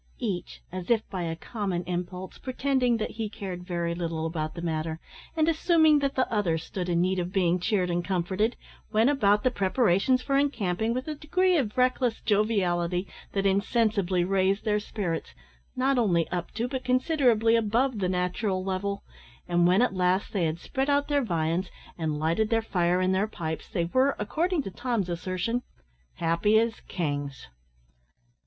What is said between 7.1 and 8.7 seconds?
of being cheered and comforted,